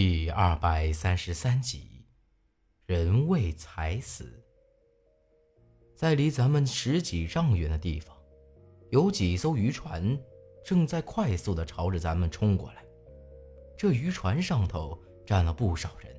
[0.00, 2.06] 第二百三十三集，
[2.86, 4.40] 人为财死。
[5.96, 8.16] 在离咱们十几丈远的地方，
[8.90, 10.16] 有几艘渔船
[10.64, 12.84] 正在快速的朝着咱们冲过来。
[13.76, 14.96] 这渔船上头
[15.26, 16.14] 站了不少人，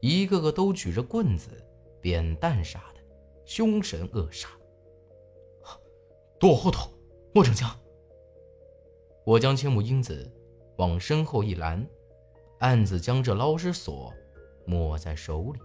[0.00, 1.50] 一个个都举着棍子、
[2.00, 3.00] 扁担啥的，
[3.44, 4.46] 凶神恶煞。
[6.38, 6.88] 躲后头，
[7.34, 7.76] 莫逞强。
[9.26, 10.32] 我将千木英子
[10.76, 11.84] 往身后一拦。
[12.62, 14.14] 暗自将这捞尸索
[14.66, 15.58] 摸在手里。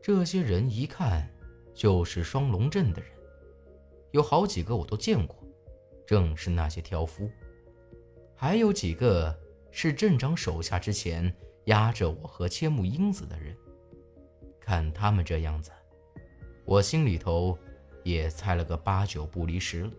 [0.00, 1.28] 这些人一看
[1.74, 3.10] 就是双龙镇的人，
[4.12, 5.36] 有好几个我都见过，
[6.06, 7.28] 正是那些挑夫。
[8.36, 9.36] 还有几个
[9.72, 13.56] 是镇长手下之前压着我和千木英子的人。
[14.60, 15.72] 看他们这样子，
[16.64, 17.58] 我心里头
[18.04, 19.90] 也猜了个八九不离十了。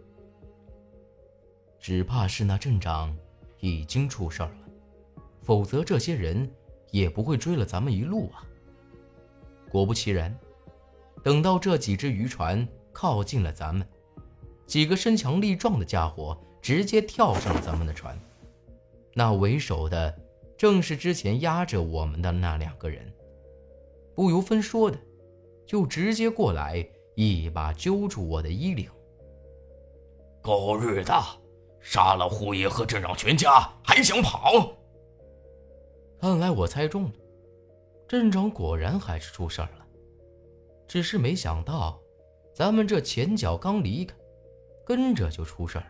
[1.78, 3.14] 只怕是那镇长
[3.60, 4.69] 已经出事了。
[5.42, 6.50] 否则，这些人
[6.92, 8.44] 也不会追了咱们一路啊。
[9.70, 10.36] 果不其然，
[11.24, 13.88] 等到这几只渔船靠近了咱们，
[14.66, 18.18] 几个身强力壮的家伙直接跳上了咱们的船。
[19.14, 20.16] 那为首的
[20.58, 23.12] 正是之前压着我们的那两个人，
[24.16, 24.98] 不由分说的，
[25.66, 28.90] 就直接过来一把揪住我的衣领。
[30.42, 31.14] 狗日的，
[31.82, 34.72] 杀了胡爷和镇长全家还想跑！
[36.20, 37.12] 看来我猜中了，
[38.06, 39.88] 镇长果然还是出事儿了。
[40.86, 41.98] 只是没想到，
[42.54, 44.14] 咱们这前脚刚离开，
[44.86, 45.86] 跟着就出事儿。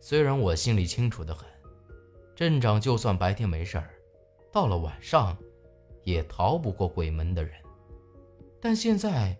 [0.00, 1.48] 虽然我心里清楚的很，
[2.34, 3.94] 镇长就算白天没事儿，
[4.50, 5.38] 到了晚上，
[6.02, 7.52] 也逃不过鬼门的人，
[8.60, 9.38] 但现在，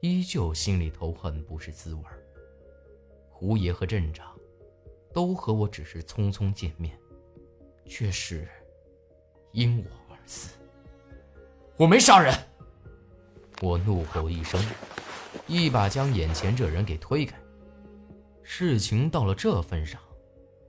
[0.00, 2.24] 依旧心里头很不是滋味儿。
[3.28, 4.38] 胡爷和镇长，
[5.12, 6.96] 都和我只是匆匆见面，
[7.86, 8.46] 却是。
[9.52, 10.50] 因我而死，
[11.76, 12.34] 我没杀人！
[13.60, 14.60] 我怒吼一声，
[15.46, 17.36] 一把将眼前这人给推开。
[18.42, 20.00] 事情到了这份上，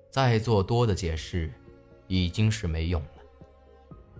[0.09, 1.52] 再做多的解释，
[2.08, 3.09] 已经是没用了。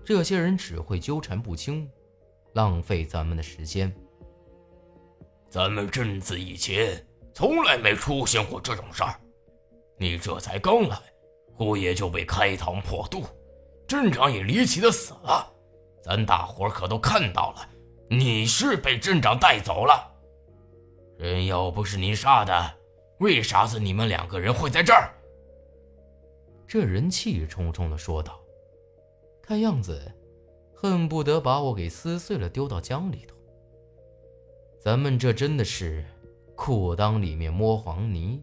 [0.06, 1.90] 这些人只会纠缠不清，
[2.54, 3.94] 浪费咱们的时间。
[5.50, 9.20] 咱们镇子以前从来没出现过这种事儿，
[9.98, 10.98] 你这才刚来，
[11.58, 13.26] 姑爷就被开膛破肚。
[13.92, 15.46] 镇长也离奇的死了，
[16.02, 17.70] 咱大伙可都看到了，
[18.10, 20.10] 你是被镇长带走了。
[21.18, 22.74] 人要不是你杀的，
[23.20, 25.12] 为啥子你们两个人会在这儿？
[26.66, 28.40] 这人气冲冲的说道，
[29.44, 30.02] 看样子
[30.74, 33.36] 恨不得把我给撕碎了丢到江里头。
[34.80, 36.06] 咱们这真的是
[36.56, 38.42] 裤裆里面摸黄泥，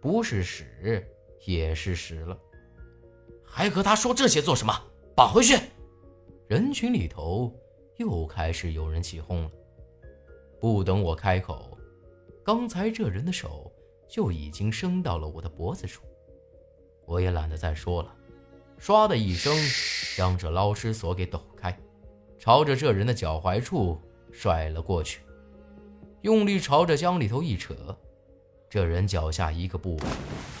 [0.00, 1.06] 不是屎
[1.44, 2.34] 也是屎了。
[3.46, 4.72] 还和他说这些做什么？
[5.14, 5.58] 绑回去！
[6.48, 7.52] 人群里头
[7.96, 9.50] 又开始有人起哄了。
[10.60, 11.76] 不等我开口，
[12.44, 13.72] 刚才这人的手
[14.08, 16.02] 就已经伸到了我的脖子处。
[17.06, 18.14] 我也懒得再说了，
[18.80, 19.54] 唰的一声
[20.16, 21.76] 将这捞尸索给抖开，
[22.38, 24.00] 朝着这人的脚踝处
[24.32, 25.20] 甩了过去，
[26.22, 27.74] 用力朝着江里头一扯，
[28.68, 30.06] 这人脚下一个不稳，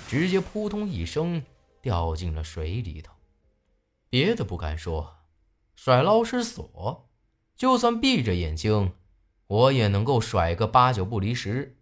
[0.08, 1.42] 直接扑通一声。
[1.86, 3.12] 掉进了水里头，
[4.10, 5.18] 别的不敢说，
[5.76, 7.08] 甩捞尸索，
[7.54, 8.96] 就算闭着眼睛，
[9.46, 11.78] 我也能够甩个八九不离十。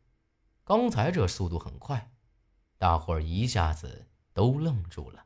[0.62, 2.12] 刚才这速度很快，
[2.76, 5.24] 大伙儿一下子都愣住了，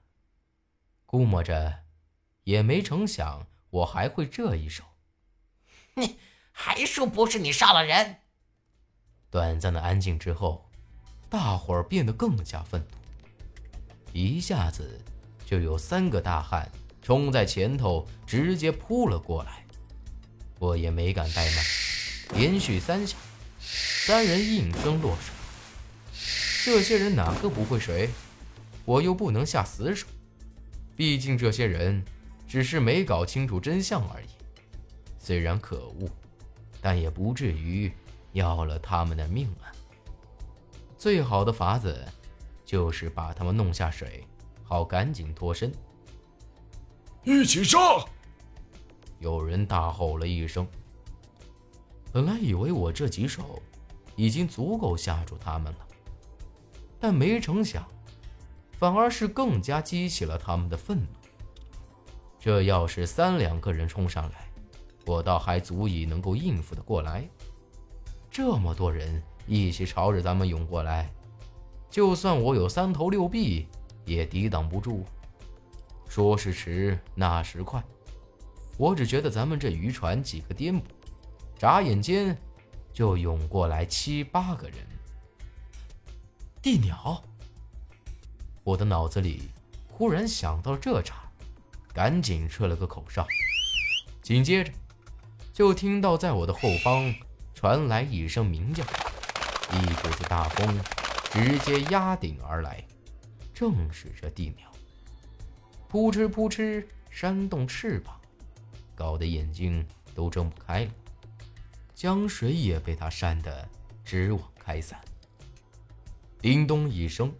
[1.06, 1.80] 估摸着，
[2.44, 4.84] 也没成想我还会这一手。
[5.94, 6.20] 你
[6.52, 8.18] 还说不是你杀了人？
[9.28, 10.70] 短暂的安静之后，
[11.28, 13.07] 大伙儿变得更加愤怒。
[14.12, 15.00] 一下子
[15.44, 16.70] 就有三个大汉
[17.02, 19.64] 冲在前头，直接扑了过来。
[20.58, 21.64] 我也没敢怠慢，
[22.34, 23.16] 连续三下，
[23.60, 25.34] 三人应声落水。
[26.64, 28.10] 这些人哪个不会水？
[28.84, 30.06] 我又不能下死手。
[30.96, 32.02] 毕竟这些人
[32.48, 34.26] 只是没搞清楚真相而已。
[35.18, 36.08] 虽然可恶，
[36.80, 37.92] 但也不至于
[38.32, 39.70] 要了他们的命啊。
[40.98, 42.04] 最好的法子。
[42.68, 44.22] 就是把他们弄下水，
[44.62, 45.72] 好赶紧脱身。
[47.24, 47.80] 一起上！
[49.18, 50.68] 有人大吼了一声。
[52.12, 53.62] 本来以为我这几手
[54.16, 55.78] 已经足够吓住他们了，
[57.00, 57.88] 但没成想，
[58.72, 61.06] 反而是更加激起了他们的愤怒。
[62.38, 64.50] 这要是三两个人冲上来，
[65.06, 67.26] 我倒还足以能够应付的过来。
[68.30, 71.10] 这么多人一起朝着咱们涌过来。
[71.90, 73.66] 就算我有三头六臂，
[74.04, 75.04] 也抵挡不住。
[76.08, 77.82] 说时迟，那时快，
[78.76, 80.82] 我只觉得咱们这渔船几个颠簸，
[81.58, 82.36] 眨眼间
[82.92, 84.76] 就涌过来七八个人。
[86.62, 87.22] 地鸟，
[88.64, 89.50] 我的脑子里
[89.90, 91.30] 忽然想到了这茬，
[91.92, 93.26] 赶紧吹了个口哨，
[94.22, 94.72] 紧接着
[95.52, 97.14] 就听到在我的后方
[97.54, 98.82] 传来一声鸣叫，
[99.72, 100.80] 一股子大风
[101.30, 102.84] 直接压顶而来，
[103.52, 104.70] 正是这地鸟。
[105.88, 108.18] 扑哧扑哧扇动翅膀，
[108.94, 110.90] 搞得眼睛都睁不开了。
[111.94, 113.68] 江水也被它扇得
[114.04, 114.98] 直往开散。
[116.40, 117.32] 叮咚一声，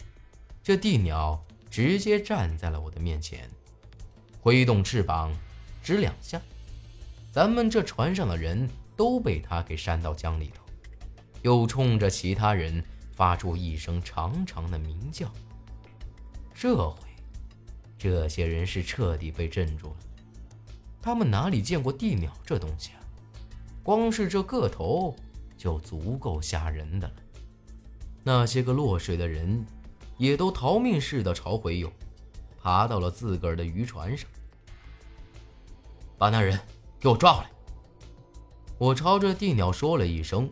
[0.62, 3.48] 这地鸟直接站在了我的面前，
[4.40, 5.32] 挥动翅膀，
[5.84, 6.40] 吱两下，
[7.30, 10.64] 咱们这船上的人都被它给扇到江里头，
[11.42, 12.82] 又冲着其他人
[13.18, 15.28] 发出一声长长的鸣叫。
[16.54, 17.00] 这回。
[17.98, 19.96] 这些人是彻底被镇住了，
[21.02, 23.00] 他们哪里见过地鸟这东西啊？
[23.82, 25.16] 光是这个头
[25.56, 27.14] 就足够吓人的了。
[28.22, 29.66] 那些个落水的人
[30.16, 31.92] 也都逃命似的朝回游，
[32.62, 34.30] 爬到了自个儿的渔船上。
[36.16, 36.56] 把那人
[37.00, 37.50] 给我抓回来！
[38.78, 40.48] 我朝着地鸟说了一声，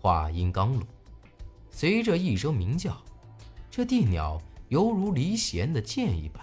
[0.00, 0.86] 话音刚落，
[1.70, 3.00] 随着一声鸣叫，
[3.70, 6.42] 这地鸟犹如离弦的箭一般。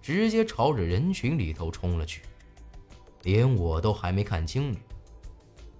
[0.00, 2.20] 直接朝着人群里头冲了去，
[3.22, 4.78] 连我都还没看清呢，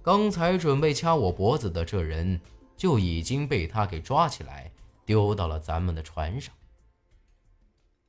[0.01, 2.41] 刚才准备掐我脖子的这人
[2.75, 4.71] 就已经被他给抓起来，
[5.05, 6.51] 丢到了咱们的船上。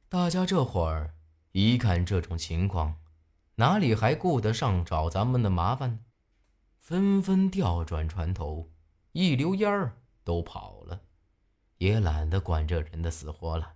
[0.08, 1.12] 大家这会儿
[1.52, 2.94] 一看这种情况，
[3.56, 6.00] 哪里还顾得上找咱们的麻烦？
[6.78, 8.70] 纷纷调转船头，
[9.12, 11.02] 一溜烟儿都跑了，
[11.78, 13.75] 也懒得管这人的死活了。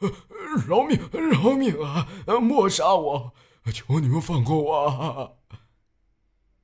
[0.66, 0.98] 饶命！
[1.12, 2.08] 饶命啊！
[2.40, 3.34] 莫杀我！
[3.72, 5.38] 求你们放过我！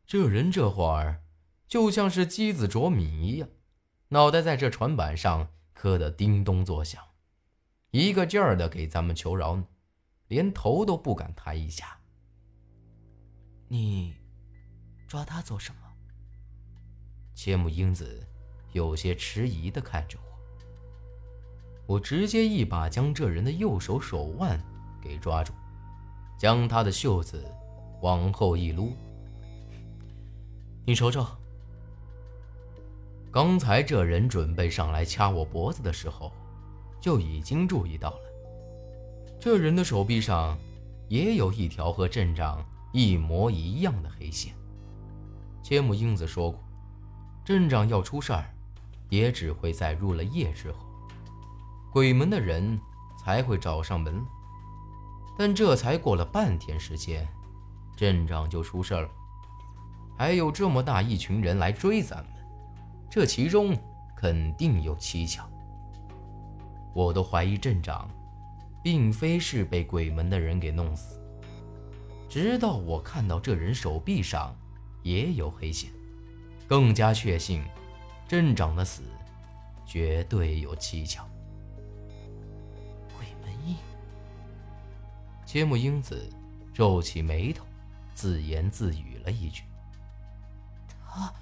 [0.07, 1.23] 这人这会儿
[1.67, 3.51] 就像是机子啄米一样，
[4.09, 7.05] 脑袋在这船板上磕得叮咚作响，
[7.91, 9.67] 一个劲儿的给咱们求饶呢，
[10.29, 12.01] 连头都不敢抬一下。
[13.69, 14.17] 你
[15.07, 15.81] 抓他做什么？
[17.35, 18.27] 千木英子
[18.79, 20.29] 有些迟疑的看着我。
[21.85, 24.57] 我直接一把将这人的右手手腕
[25.03, 25.53] 给抓住，
[26.39, 27.45] 将他的袖子
[28.03, 28.93] 往后一撸。
[30.87, 31.27] 你瞅瞅，
[33.33, 36.33] 刚才这人准备上来掐我脖子的时候，
[37.01, 38.21] 就已经注意到了，
[39.41, 40.57] 这人的手臂上
[41.09, 44.55] 也有一条和镇长一模一样的黑线。
[45.65, 46.63] 千木英子说过，
[47.45, 48.55] 镇长要出事儿，
[49.09, 50.79] 也只会在入了夜之后。
[51.93, 52.79] 鬼门的人
[53.19, 54.25] 才会找上门，
[55.37, 57.27] 但这才过了半天时间，
[57.97, 59.09] 镇长就出事了，
[60.17, 62.33] 还有这么大一群人来追咱们，
[63.11, 63.77] 这其中
[64.17, 65.49] 肯定有蹊跷。
[66.95, 68.09] 我都怀疑镇长，
[68.83, 71.21] 并非是被鬼门的人给弄死，
[72.29, 74.55] 直到我看到这人手臂上
[75.03, 75.91] 也有黑线，
[76.67, 77.63] 更加确信，
[78.29, 79.03] 镇长的死
[79.87, 81.27] 绝对有蹊跷。
[83.17, 83.75] 鬼门印
[85.47, 86.29] 千木英子
[86.75, 87.65] 皱起眉头，
[88.13, 89.65] 自言自语了一句
[91.09, 91.33] ：“他。”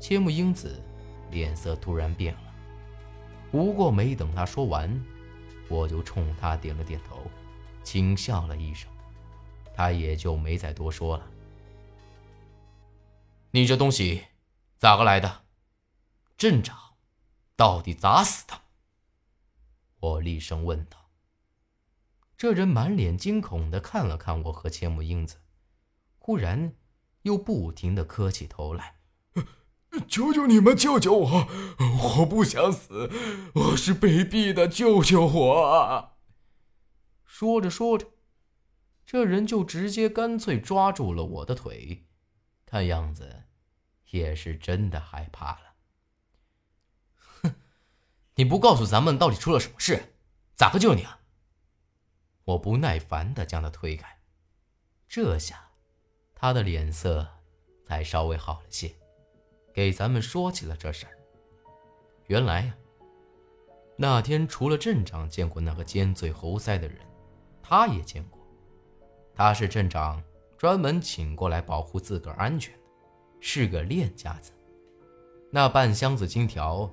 [0.00, 0.82] 千木英子
[1.30, 2.54] 脸色突然变了，
[3.50, 4.90] 不过没等他说完，
[5.68, 7.22] 我就冲他点了点头，
[7.82, 8.90] 轻笑了一声，
[9.74, 11.26] 他也就没再多说了。
[13.50, 14.24] 你这东西
[14.78, 15.43] 咋个来的？
[16.36, 16.96] 镇长
[17.56, 18.62] 到底咋死的？
[20.00, 21.10] 我厉声问道。
[22.36, 25.36] 这人满脸惊恐的看了看我和千木英子，
[26.18, 26.74] 忽然
[27.22, 28.96] 又不停的磕起头来
[30.08, 31.48] ：“求求你们救救我！
[32.18, 33.08] 我不想死，
[33.54, 36.16] 我是被逼的，救救我！”
[37.24, 38.10] 说着说着，
[39.06, 42.06] 这人就直接干脆抓住了我的腿，
[42.66, 43.44] 看样子
[44.10, 45.63] 也是真的害怕了。
[48.36, 50.14] 你不告诉咱们到底出了什么事，
[50.54, 51.20] 咋个救你啊？
[52.44, 54.18] 我不耐烦地将他推开，
[55.08, 55.70] 这下
[56.34, 57.26] 他的脸色
[57.84, 58.92] 才稍微好了些，
[59.72, 61.12] 给咱们说起了这事儿。
[62.26, 62.74] 原来呀，
[63.96, 66.98] 那天除了镇长见过那个尖嘴猴腮的人，
[67.62, 68.40] 他也见过。
[69.32, 70.22] 他是镇长
[70.58, 72.80] 专门请过来保护自个儿安全的，
[73.40, 74.52] 是个练家子。
[75.50, 76.92] 那半箱子金条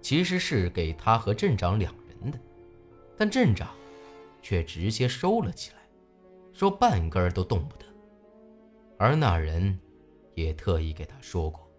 [0.00, 2.38] 其实是给他和镇长两人的，
[3.16, 3.68] 但镇长。
[4.42, 5.76] 却直接收了起来，
[6.54, 7.84] 说半根都动不得。
[8.98, 9.78] 而那人
[10.34, 11.70] 也特意给他说过，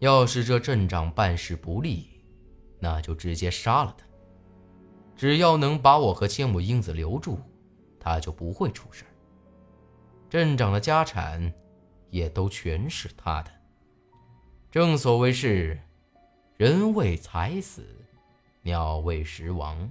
[0.00, 2.24] 要是这镇长办事不利，
[2.80, 4.04] 那就直接杀了他。
[5.14, 7.38] 只要能把我和千木英子留住，
[8.00, 9.04] 他就不会出事
[10.28, 11.54] 镇长的家产
[12.10, 13.52] 也都全是他的。
[14.68, 15.78] 正所谓是
[16.62, 17.84] “人为财死，
[18.62, 19.90] 鸟为食亡”。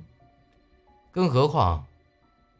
[1.11, 1.85] 更何况，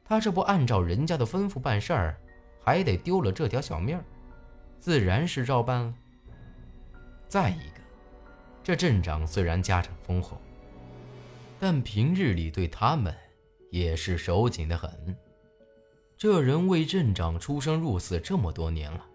[0.03, 2.18] 他这不按照人家的吩咐办事儿，
[2.62, 4.03] 还得丢了这条小命儿，
[4.80, 5.94] 自然是照办了。
[7.30, 7.80] 再一个，
[8.62, 10.38] 这镇长虽然家产丰厚，
[11.58, 13.15] 但平日里对他们
[13.70, 15.15] 也是手紧的很。
[16.18, 19.06] 这人为镇长出生入死这么多年了，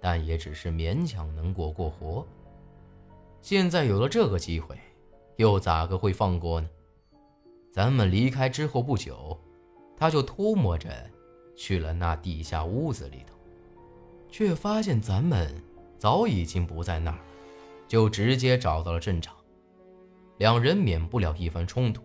[0.00, 2.24] 但也只是勉强能过过活。
[3.42, 4.78] 现在有了这个机会，
[5.36, 6.68] 又咋个会放过呢？
[7.72, 9.38] 咱们离开之后不久，
[9.96, 10.90] 他就偷摸着
[11.56, 13.34] 去了那地下屋子里头，
[14.30, 15.54] 却发现咱们
[15.98, 17.24] 早已经不在那儿了，
[17.88, 19.34] 就直接找到了镇长。
[20.38, 22.02] 两人免不了一番冲突，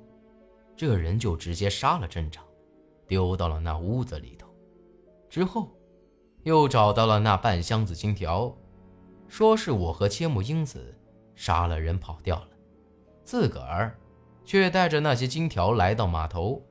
[0.75, 2.43] 这人就直接杀了镇长，
[3.07, 4.47] 丢到了那屋子里头。
[5.29, 5.69] 之后，
[6.43, 8.55] 又找到了那半箱子金条，
[9.27, 10.97] 说是我和千木英子
[11.35, 12.49] 杀了人跑掉了，
[13.23, 13.97] 自个儿。
[14.47, 16.61] 却带着那些金条来到码头，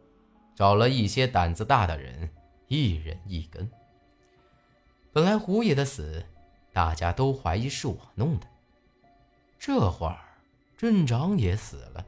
[0.54, 2.30] 找了一些胆子大的人，
[2.68, 3.68] 一人一根。
[5.12, 6.24] 本来胡爷的死，
[6.72, 8.46] 大家都怀疑是我弄的。
[9.58, 10.20] 这会儿
[10.76, 12.06] 镇长也死了，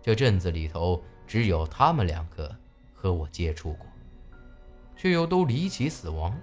[0.00, 2.50] 这镇子里头只有他们两个
[2.94, 3.86] 和我接触过，
[4.96, 6.34] 却又都离奇死亡，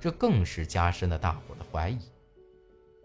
[0.00, 2.00] 这更是加深了大伙的怀疑。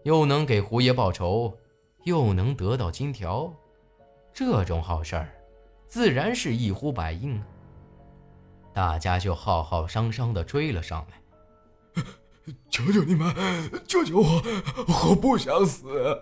[0.02, 1.56] 又能给胡爷报仇，
[2.04, 3.52] 又能得到金条。
[4.32, 5.34] 这种好事儿，
[5.86, 7.44] 自然是一呼百应啊！
[8.72, 12.02] 大家就浩浩汤汤的追了上来。
[12.70, 13.34] 求求你们，
[13.86, 14.42] 救救我！
[14.88, 16.18] 我不想死。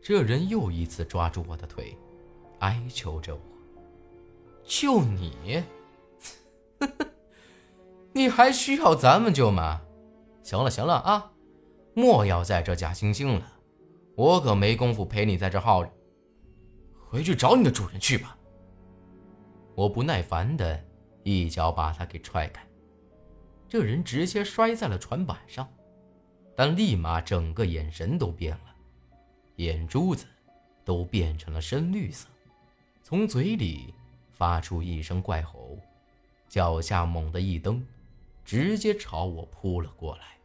[0.00, 1.94] 这人又一次抓住我的腿，
[2.60, 3.40] 哀求着我
[4.64, 5.62] ：“救你？
[8.12, 9.82] 你还需要咱们救吗？
[10.42, 11.32] 行了行了啊，
[11.92, 13.57] 莫要在这假惺惺了，
[14.18, 15.92] 我可没工夫陪你在这耗着。”
[17.08, 18.36] 回去找你的主人去吧。
[19.76, 20.84] 我不耐烦的
[21.22, 22.66] 一脚把他给踹开，
[23.68, 25.68] 这人直接摔在了船板上，
[26.56, 28.74] 但立马整个眼神都变了，
[29.56, 30.26] 眼珠子
[30.84, 32.26] 都变成了深绿色，
[33.04, 33.94] 从嘴里
[34.32, 35.78] 发出一声怪吼，
[36.48, 37.80] 脚下猛地一蹬，
[38.44, 40.37] 直接朝我扑了过来。